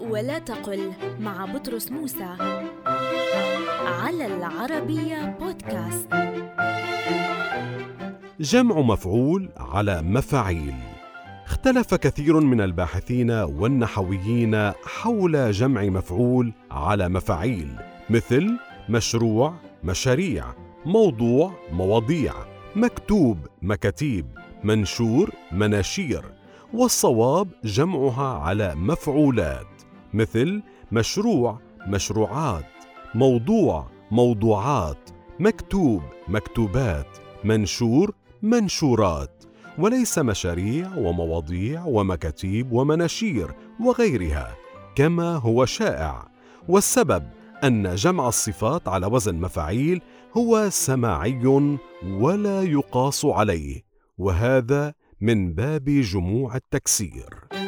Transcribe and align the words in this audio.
ولا 0.00 0.38
تقل 0.38 0.92
مع 1.20 1.44
بطرس 1.44 1.90
موسى 1.90 2.36
على 3.86 4.26
العربية 4.26 5.36
بودكاست. 5.40 6.08
جمع 8.40 8.80
مفعول 8.80 9.48
على 9.56 10.02
مفاعيل. 10.02 10.74
اختلف 11.44 11.94
كثير 11.94 12.40
من 12.40 12.60
الباحثين 12.60 13.30
والنحويين 13.30 14.72
حول 14.84 15.50
جمع 15.50 15.82
مفعول 15.82 16.52
على 16.70 17.08
مفاعيل 17.08 17.76
مثل 18.10 18.58
مشروع 18.88 19.54
مشاريع 19.84 20.44
موضوع 20.86 21.52
مواضيع 21.72 22.32
مكتوب 22.76 23.38
مكاتيب 23.62 24.26
منشور 24.64 25.30
مناشير 25.52 26.24
والصواب 26.74 27.48
جمعها 27.64 28.38
على 28.38 28.74
مفعولات. 28.74 29.66
مثل 30.14 30.62
مشروع 30.92 31.58
مشروعات 31.86 32.64
موضوع 33.14 33.86
موضوعات 34.10 35.10
مكتوب 35.40 36.02
مكتوبات 36.28 37.06
منشور 37.44 38.14
منشورات 38.42 39.44
وليس 39.78 40.18
مشاريع 40.18 40.96
ومواضيع 40.96 41.84
ومكاتيب 41.84 42.72
ومناشير 42.72 43.54
وغيرها 43.80 44.56
كما 44.94 45.36
هو 45.36 45.64
شائع. 45.64 46.28
والسبب 46.68 47.28
أن 47.64 47.94
جمع 47.94 48.28
الصفات 48.28 48.88
على 48.88 49.06
وزن 49.06 49.34
مفاعيل 49.34 50.00
هو 50.36 50.70
سماعي 50.70 51.78
ولا 52.04 52.62
يقاس 52.62 53.24
عليه 53.24 53.82
وهذا 54.18 54.94
من 55.20 55.52
باب 55.52 55.84
جموع 55.84 56.56
التكسير. 56.56 57.59